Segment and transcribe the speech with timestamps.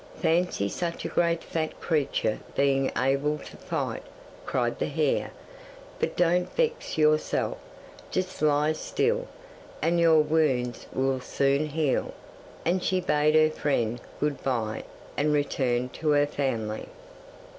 [0.17, 4.01] Fancy such a great fat creature being able to fight!"
[4.47, 5.29] cried the hare.
[5.99, 7.59] "But don't vex yourself.
[8.09, 9.27] Just lie still,
[9.79, 12.15] and your wounds will soon heal,"
[12.65, 14.85] and she bade her friend, good bye,
[15.17, 16.87] and returned to her family.